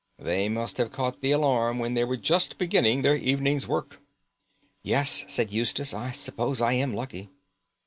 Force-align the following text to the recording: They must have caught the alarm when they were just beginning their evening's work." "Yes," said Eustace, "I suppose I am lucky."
They 0.17 0.49
must 0.49 0.79
have 0.79 0.91
caught 0.91 1.21
the 1.21 1.29
alarm 1.29 1.77
when 1.77 1.93
they 1.93 2.03
were 2.03 2.17
just 2.17 2.57
beginning 2.57 3.03
their 3.03 3.15
evening's 3.15 3.67
work." 3.67 4.01
"Yes," 4.81 5.23
said 5.27 5.51
Eustace, 5.51 5.93
"I 5.93 6.11
suppose 6.11 6.59
I 6.59 6.73
am 6.73 6.95
lucky." 6.95 7.29